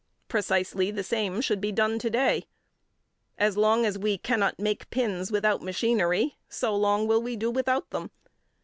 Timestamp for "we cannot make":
3.99-4.89